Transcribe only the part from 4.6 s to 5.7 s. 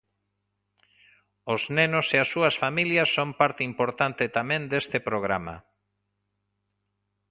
deste programa.